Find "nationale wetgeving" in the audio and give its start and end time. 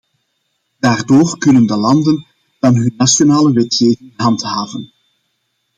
2.97-4.13